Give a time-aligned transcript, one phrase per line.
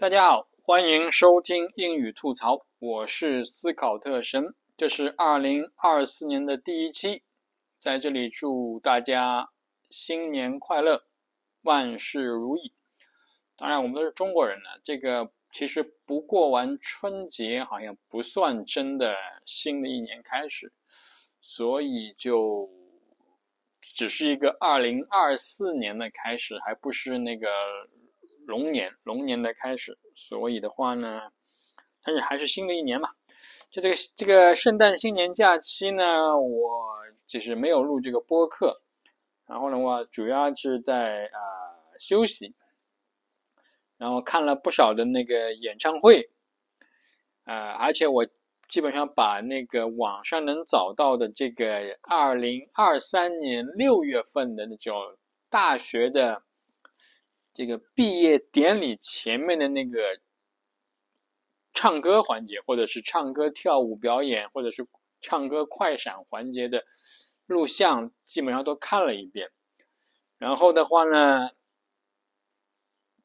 [0.00, 7.24] 大家好，欢迎收听英语吐槽，我是思考特神，这是二零二四年的第一期，
[7.80, 9.50] 在这里祝大家
[9.90, 11.02] 新年快乐，
[11.62, 12.72] 万事如意。
[13.56, 20.72] 当然，我们都是中国人呢，这个其实不过完春节，好像不算真的新的一年开始，
[21.40, 22.70] 所以就
[23.80, 27.48] 只是一个二零二四年的开始，还不是那个。
[28.48, 31.30] 龙年，龙年的开始，所以的话呢，
[32.02, 33.10] 但是还是新的一年嘛。
[33.70, 36.94] 就这个这个圣诞新年假期呢，我
[37.26, 38.74] 就是没有录这个播客，
[39.46, 41.38] 然后的话主要是在啊
[41.98, 42.54] 休息，
[43.98, 46.30] 然后看了不少的那个演唱会，
[47.44, 48.26] 呃，而且我
[48.70, 55.18] 基本上把那个网上能找到的这个二零二三年六月份的那种
[55.50, 56.44] 大学的。
[57.58, 60.20] 这个毕业典礼前面的那个
[61.72, 64.86] 唱歌环节，或者是唱歌跳舞表演，或者是
[65.20, 66.84] 唱歌快闪环节的
[67.46, 69.50] 录像，基本上都看了一遍。
[70.36, 71.50] 然后的话呢，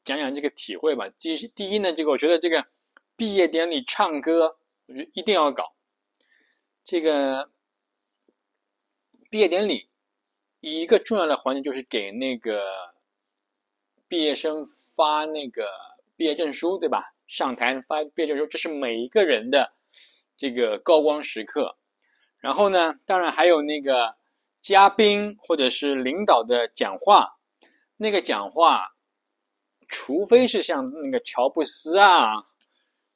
[0.03, 1.09] 讲讲这个体会吧。
[1.09, 2.65] 第第一呢，这个我觉得这个
[3.15, 4.57] 毕业典礼唱歌，
[4.87, 5.75] 我觉得一定要搞。
[6.83, 7.51] 这个
[9.29, 9.91] 毕业典礼
[10.59, 12.92] 一个重要的环节就是给那个。
[14.13, 14.63] 毕业生
[14.95, 15.67] 发那个
[16.15, 17.15] 毕业证书，对吧？
[17.25, 19.73] 上台发毕业证书，这是每一个人的
[20.37, 21.79] 这个高光时刻。
[22.37, 24.13] 然后呢，当然还有那个
[24.61, 27.39] 嘉宾或者是领导的讲话。
[27.97, 28.93] 那个讲话，
[29.87, 32.45] 除非是像那个乔布斯啊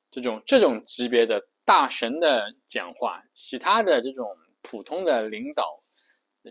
[0.09, 5.84] 这种这种级别的大神的讲话，其他的这种普通的领导。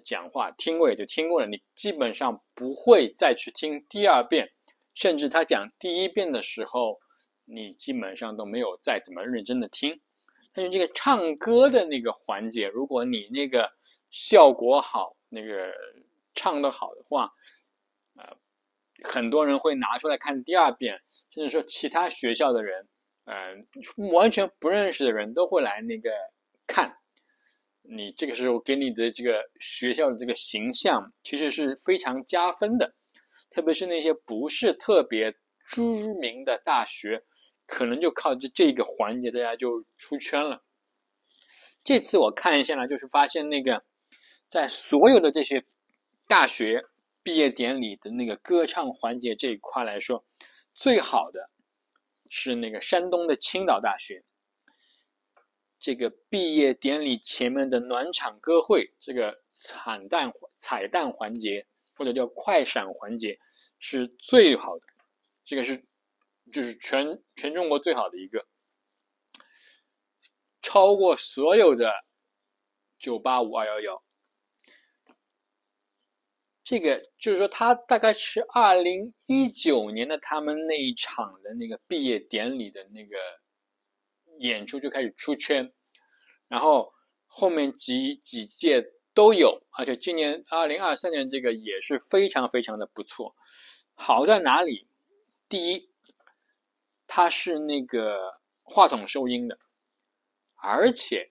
[0.00, 4.52] 讲话听过也就听过了，你基本上不会再去听第二遍，
[4.94, 7.00] 甚至他讲第一遍的时候，
[7.44, 10.00] 你基本上都没有再怎么认真的听。
[10.52, 13.72] 但是这个唱歌的那个环节，如果你那个
[14.10, 15.72] 效果好，那个
[16.34, 17.32] 唱的好的话，
[18.14, 18.36] 呃，
[19.02, 22.88] 很多人会拿出来看第二遍，甚至说其他学校的人，
[23.24, 23.66] 嗯，
[24.12, 26.10] 完全不认识的人都会来那个
[26.66, 26.96] 看。
[27.88, 32.94] 你这个时候给你的这个学校的这个形象其实是非常加分的，
[33.50, 35.34] 特别是那些不是特别
[35.68, 35.82] 知
[36.14, 37.22] 名的大学，
[37.66, 40.62] 可能就靠这这个环节，大家就出圈了。
[41.84, 43.84] 这次我看一下呢，就是发现那个
[44.48, 45.64] 在所有的这些
[46.28, 46.84] 大学
[47.22, 50.24] 毕业典礼的那个歌唱环节这一块来说，
[50.74, 51.48] 最好的
[52.28, 54.24] 是那个山东的青岛大学。
[55.86, 63.38] 这个毕业典礼前面的暖场歌会，这个彩蛋彩蛋环节或者叫快闪环节
[63.78, 64.86] 是最好的，
[65.44, 65.86] 这个是
[66.52, 68.48] 就是全全中国最好的一个，
[70.60, 71.92] 超过所有的
[72.98, 74.02] 九八五二幺幺。
[76.64, 83.16] 这个就是说，他大概是二零一九年的他们那一场的那个毕业典礼的那个
[84.40, 85.72] 演出就开始出圈。
[86.48, 86.92] 然后
[87.26, 93.34] 后面几几届都有，而且今年二零二三年这个也是非常非常的不错。
[93.94, 94.88] 好在哪里？
[95.48, 95.90] 第一，
[97.06, 99.58] 它是那个话筒收音的，
[100.54, 101.30] 而且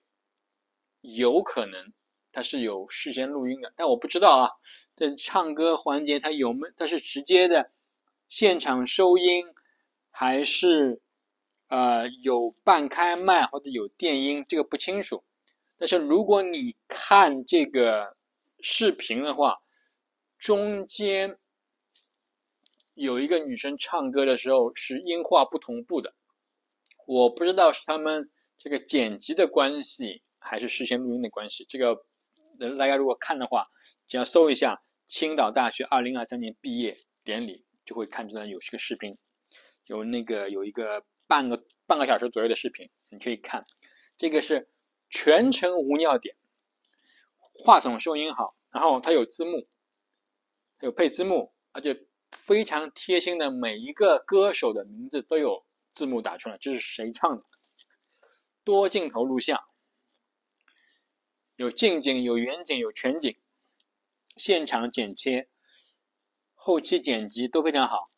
[1.00, 1.92] 有可能
[2.32, 4.50] 它是有事先录音的，但我不知道啊。
[4.96, 6.68] 这唱歌环节它有没？
[6.76, 7.70] 它是直接的
[8.28, 9.46] 现场收音，
[10.10, 11.00] 还是？
[11.68, 15.24] 呃，有半开麦或者有电音，这个不清楚。
[15.78, 18.16] 但是如果你看这个
[18.60, 19.58] 视频的话，
[20.38, 21.36] 中间
[22.94, 26.14] 有一个女生唱歌的时候是音画不同步的。
[27.04, 31.66] 我不知道是他们这个剪辑的关系，还是事先录音的关系。
[31.68, 31.96] 这个
[32.78, 33.66] 大家如果看的话，
[34.06, 39.18] 只要搜一下青岛大学二零二三年毕业典礼，就会看出来有这个视频，
[39.86, 41.04] 有那个有一个。
[41.26, 43.64] 半个半个小时左右的视频，你可以看，
[44.16, 44.70] 这个是
[45.10, 46.36] 全程无尿点，
[47.52, 49.68] 话筒收音好，然后它有字幕，
[50.80, 57.44] 有配字幕，而且非常贴心的，每一个歌手的名字都有字幕打出来，这是谁唱的，
[58.62, 59.64] 多镜头录像，
[61.56, 63.36] 有近景、有远景、有全景，
[64.36, 65.48] 现场剪切，
[66.54, 68.10] 后期剪辑都非常好，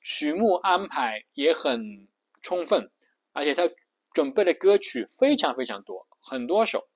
[0.00, 2.08] 曲目安排也很。
[2.42, 2.90] 充分，
[3.32, 3.70] 而且他
[4.12, 6.88] 准备的歌曲非常非常多，很多首，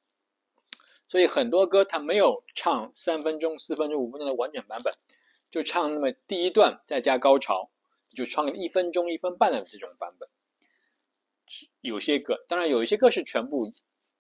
[1.09, 4.93] 所以很多歌他没有唱三分钟、四分钟、五分钟的完整版本，
[5.51, 7.71] 就唱那么第一段再加高潮，
[8.15, 10.29] 就唱一分钟、一分半的这种版本。
[11.81, 13.73] 有些歌，当然有一些歌是全部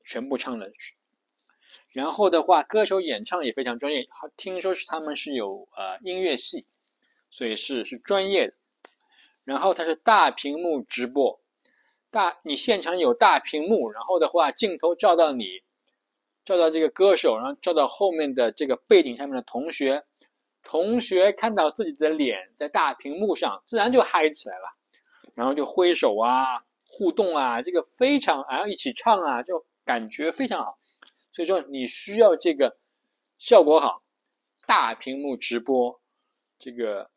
[0.05, 0.73] 全部唱的。
[1.91, 4.07] 然后的话，歌手演唱也非常专业，
[4.37, 6.67] 听说是他们是有呃音乐系，
[7.31, 8.55] 所以是是专业的。
[9.47, 11.41] 然后它是大屏幕直播，
[12.11, 15.63] 大你现场有大屏幕，然后的话镜头照到你，
[16.45, 20.05] 照到这个歌手，然后照到后面的这个背景上面的同学，
[20.65, 24.77] 同学看到自己的脸在大屏幕上，自然就嗨起来了，
[25.37, 30.77] 然后就挥手啊，互动啊，这个非常啊，一起唱啊，就感觉非常好。
[31.31, 32.77] 所以说你需要这个
[33.39, 34.03] 效果好，
[34.67, 36.01] 大屏幕直播，
[36.59, 37.13] 这个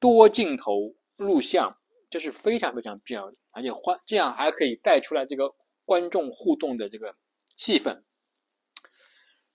[0.00, 0.94] 多镜头。
[1.16, 1.78] 录像
[2.10, 5.54] 这是非常非常必要的，而且欢这样还可以带出来这个
[5.84, 7.16] 观众互动的这个
[7.56, 8.02] 气氛。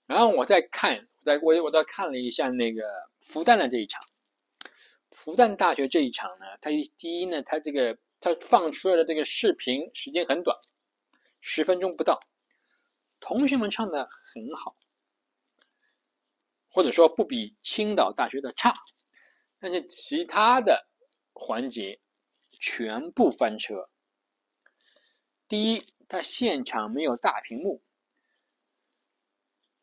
[0.06, 2.82] 然后我再看，再我我再看了一下那个
[3.20, 4.04] 复旦的这一场，
[5.10, 10.58] 复旦大学这一场呢，它第一呢，它这个它放出来的这个视频时间很短，
[11.40, 12.20] 十分钟不到，
[13.20, 14.76] 同学们唱的很好，
[16.68, 18.74] 或者说不比青岛大学的差，
[19.58, 20.88] 但是其他的。
[21.32, 22.00] 环节
[22.50, 23.88] 全部翻车。
[25.48, 27.82] 第一，他现场没有大屏幕，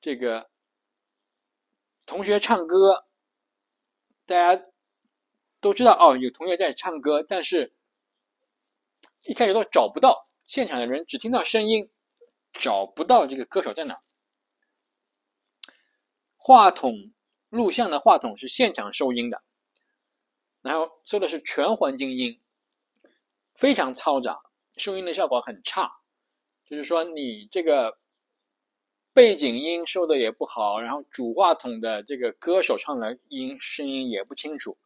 [0.01, 0.50] 这个
[2.06, 3.07] 同学唱歌，
[4.25, 4.66] 大家
[5.60, 7.75] 都知道哦，有同学在唱歌，但是
[9.22, 11.92] 一开始都找不到现场的人，只听到声音，
[12.54, 14.02] 找不到这个歌手在哪。
[16.36, 17.13] 话筒
[17.50, 19.44] 录像的话筒是现场收音的。
[20.62, 22.42] 然后收的是全环境音，
[23.56, 24.42] 非常嘈杂，
[24.78, 25.92] 收音的效果很差。
[26.66, 27.98] 就是说，你这个
[29.14, 34.78] 背景音收的也不好，然后主话筒的这个歌手唱的音声音也不清楚，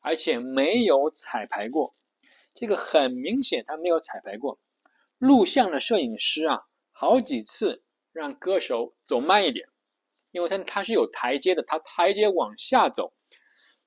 [0.00, 1.94] 而且没有彩排过。
[2.54, 4.60] 这个很明显，他没有彩排过。
[5.18, 9.68] 录像的摄影师啊，好几次让歌手走慢一点，
[10.30, 13.14] 因为他他是有台阶的，他台阶往下走。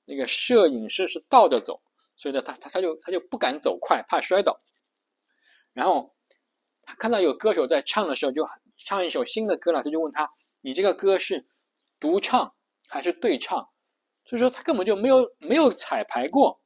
[0.06, 1.82] 那个摄影师是倒着走，
[2.16, 4.60] 所以呢，他他他就他就不敢走快，怕摔倒。
[5.74, 6.16] 然后
[6.84, 8.46] 他看到有歌手在唱的时候，就
[8.78, 10.32] 唱一首新的歌了，他就问他
[10.62, 11.48] ：“你这个歌是
[12.00, 12.56] 独唱
[12.88, 13.70] 还是对唱？”
[14.26, 16.62] 所以说他根本就没有没有彩排过，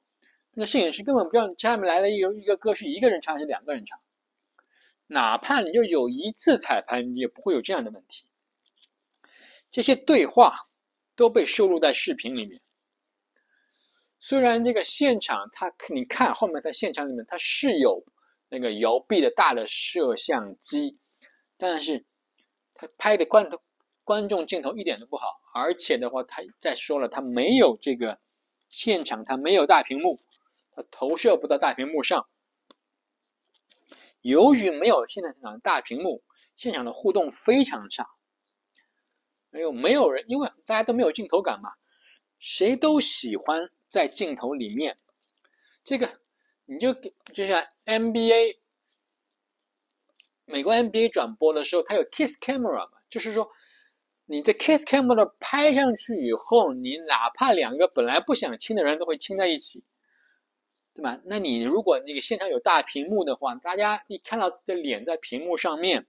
[0.52, 4.00] 那个摄影师根本不知道下面来了一个一个歌是一个人唱还是两个人唱。
[5.08, 8.26] 哪怕你就有一次彩排，你也不会有这样的问题。
[9.72, 10.68] 这些对话
[11.16, 12.62] 都被收录在视频里面。
[14.22, 18.04] 虽然这个现场，他你看后面在现场里面，它是有
[18.50, 20.98] 那个摇臂的大的摄像机，
[21.58, 22.06] 但是
[22.74, 23.50] 他拍的观
[24.04, 28.20] 观众镜头一点都不好，而且的话，他再说了，他没有这个
[28.68, 30.20] 现场，他没有大屏幕，
[30.76, 32.28] 他投射不到大屏幕上。
[34.22, 36.24] 由于没有现场大屏幕，
[36.58, 38.10] 现场的互动非常差，
[39.50, 41.72] 没有没有人，因为大家都没有镜头感嘛，
[42.38, 43.70] 谁都喜欢。
[43.90, 44.98] 在镜头里面，
[45.84, 46.20] 这个
[46.66, 48.58] 你就给就像 NBA
[50.46, 53.52] 美国 NBA 转播的时候，它有 kiss camera 嘛，就是说
[54.26, 59.84] 你这 kiss camera 拍上去以后，你哪怕两个本来不想亲的人都会亲在一起，
[60.94, 61.20] 对吧？
[61.26, 66.06] 那你如果那个现场有大屏幕的话，大家一看到自己的脸在屏幕上面，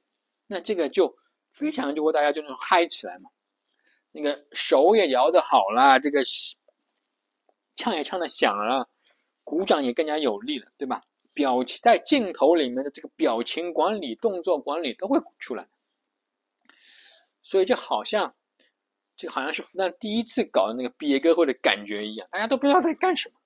[0.47, 1.17] 那这个就
[1.55, 3.31] 非常就会大家就能嗨起来嘛，
[4.13, 6.23] 那个手也摇的好了，这个。
[7.81, 8.89] 唱也唱的响了，
[9.43, 11.03] 鼓掌也更加有力了，对吧？
[11.33, 15.69] 表情在镜头里面的这个表情管理、动作管理都会出来，
[17.43, 18.35] 所以就好像，
[19.17, 23.37] 就好像是复旦第一次搞的那个毕业歌会的感觉一样，大家都不知道在干什么。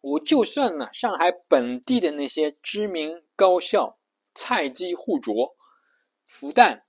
[0.00, 3.98] 我就算呢，上海本地的那些知名高校
[4.34, 5.54] 菜鸡互啄，
[6.24, 6.82] 复旦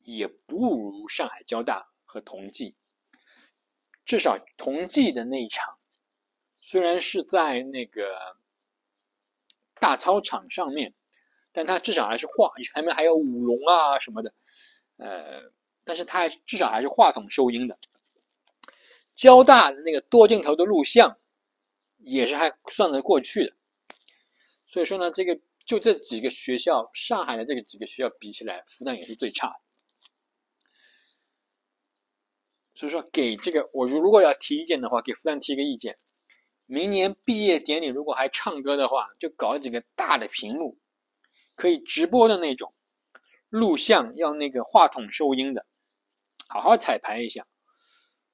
[0.00, 2.74] 也不如上海交大和同济。
[4.04, 5.78] 至少同济的那一场，
[6.60, 8.36] 虽然是在那个
[9.80, 10.94] 大操场上面，
[11.52, 14.34] 但它至少还是话，前面还有舞龙啊什么的，
[14.98, 15.52] 呃，
[15.84, 17.78] 但是它至少还是话筒收音的。
[19.16, 21.16] 交大的那个多镜头的录像，
[21.98, 23.52] 也是还算得过去的。
[24.66, 29.63] 所以说呢，这个就这几个学校，上海的这个几个学校比起来，复旦也是最差的。
[32.74, 35.96] 所以说，给这个我如如果要提意见的话，给复旦提一个意见：
[36.66, 40.78] 明年毕业典礼如果还唱歌的话，就搞几个大的屏幕，
[41.54, 42.74] 可以直播的那种，
[43.48, 45.66] 录像要那个话筒收音的，
[46.48, 47.46] 好好彩排一下。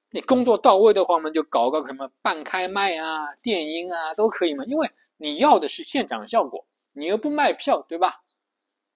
[0.09, 8.21] 你工作到位的话嘛，就搞个什么半开麦啊、电音啊都可以嘛，因为你要的是现场效果，你又不卖票，对吧？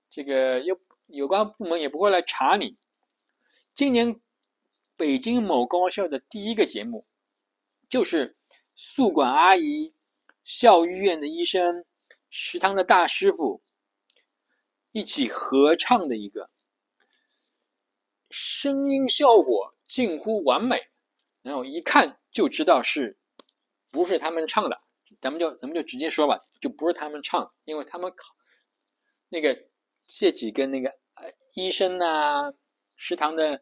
[0.09, 2.77] 这个又有关部门也不会来查你。
[3.75, 4.19] 今年
[4.97, 7.05] 北京某高校的第一个节目，
[7.89, 8.37] 就是
[8.75, 9.93] 宿管阿姨、
[10.43, 11.85] 校医院的医生、
[12.29, 13.61] 食堂的大师傅
[14.91, 16.49] 一起合唱的一个，
[18.29, 20.87] 声音效果近乎完美。
[21.41, 23.17] 然后一看就知道是，
[23.91, 24.81] 不是他们唱的，
[25.21, 28.33] 咱们就咱们就直接说吧，就不是他们唱，因为他们考
[29.29, 29.67] 那个
[30.07, 32.53] 这几个那个呃医生啊，
[32.95, 33.61] 食堂的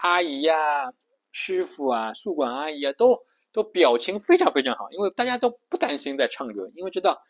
[0.00, 0.92] 阿姨呀、
[1.32, 3.18] 师傅啊、宿管阿姨啊，都
[3.52, 7.22] 都表情非常非常好，因为大家都不担心在唱歌，因为知道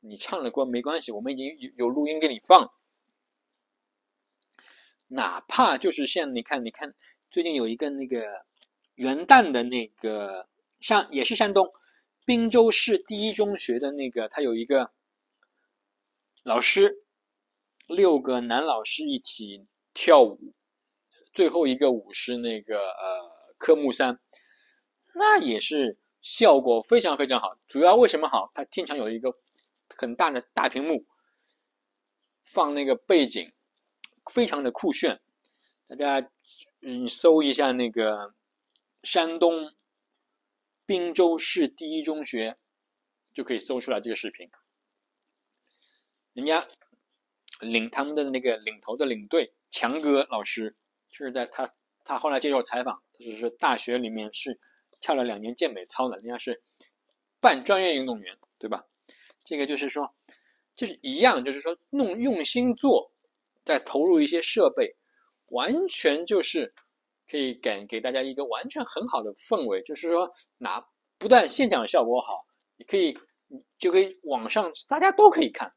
[0.00, 2.70] 你唱了歌没关系，我们已经有有录音给你放，
[5.06, 6.94] 哪怕就是像你看，你看
[7.30, 8.46] 最近有一个那个。
[8.98, 10.48] 元旦的那个
[10.80, 11.72] 山也是山东
[12.26, 14.90] 滨州市第一中学的那个，他有一个
[16.42, 17.04] 老师，
[17.86, 20.52] 六个男老师一起跳舞，
[21.32, 24.20] 最后一个舞是那个呃科目三，
[25.14, 27.58] 那也是效果非常非常好。
[27.66, 28.50] 主要为什么好？
[28.54, 29.38] 它经常有一个
[29.96, 31.06] 很大的大屏幕，
[32.42, 33.52] 放那个背景，
[34.32, 35.20] 非常的酷炫。
[35.86, 36.30] 大家
[36.80, 38.34] 嗯搜一下那个。
[39.04, 39.76] 山东
[40.84, 42.58] 滨州市第一中学
[43.32, 44.50] 就可以搜出来这个视频。
[46.32, 46.66] 人家
[47.60, 50.76] 领他们的那个领头的领队强哥老师，
[51.10, 51.72] 就是在他
[52.04, 54.58] 他后来接受采访，就是大学里面是
[55.00, 56.60] 跳了两年健美操的，人家是
[57.40, 58.84] 半专业运动员，对吧？
[59.44, 60.14] 这个就是说，
[60.74, 63.12] 就是一样，就是说弄用心做，
[63.64, 64.96] 再投入一些设备，
[65.48, 66.74] 完全就是。
[67.30, 70.88] 可以给给大家一个完全很好的氛围，就是说，拿
[71.18, 72.46] 不但现场效果好，
[72.78, 73.18] 你可以
[73.78, 75.74] 就可以网上大家都可以看，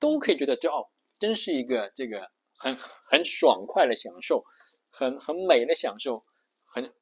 [0.00, 0.88] 都可以觉得这哦，
[1.20, 4.44] 真是一个这个很很爽快的享受，
[4.90, 6.24] 很很美的享受，
[6.64, 6.92] 很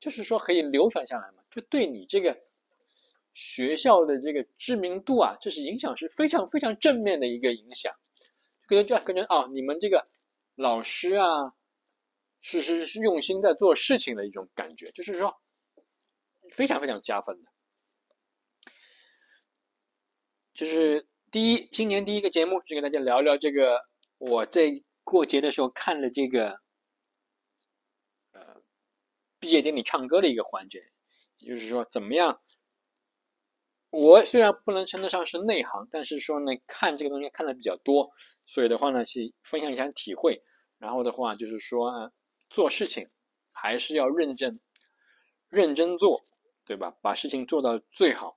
[0.00, 2.38] 就是说可以流传下来嘛，就对你这个
[3.34, 7.94] 学校的这个知名度啊，这是影响是非常非常正面的一个影响，
[8.68, 10.08] 感觉就感觉哦，你们这个
[10.54, 11.54] 老师啊。
[12.42, 15.40] 是是是用心在做事情的一种感觉，就是说
[16.52, 17.50] 非常非常加分的。
[20.54, 23.80] 就是第一新年第一个节目，就跟大家聊聊这个
[24.18, 24.70] 我在
[25.02, 26.60] 过节的时候看了这个
[29.46, 30.90] 毕业典礼唱歌的一个环节，
[31.36, 32.42] 也就是说怎么样？
[33.90, 38.10] 我虽然不能称得上是内行，但是说呢看这个东西看的比较多，
[38.44, 40.42] 所以的话呢去分享一下体会，
[40.78, 42.12] 然后的话就是说。
[42.48, 43.10] 做事情
[43.52, 44.60] 还是要认真、
[45.48, 46.24] 认真做，
[46.64, 46.96] 对吧？
[47.02, 48.36] 把事情做到最好，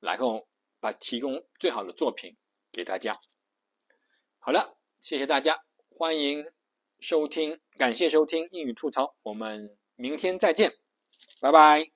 [0.00, 0.48] 然后
[0.80, 2.36] 把提供最好的作品
[2.72, 3.18] 给大家。
[4.40, 6.44] 好了，谢谢大家，欢迎
[7.08, 10.72] 收听，感谢收听英语吐槽，我们明天再见，
[11.40, 11.95] 拜拜。